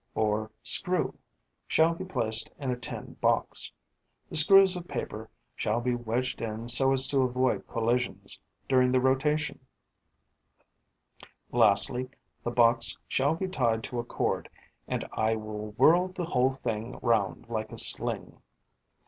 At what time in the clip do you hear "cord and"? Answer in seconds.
14.03-15.07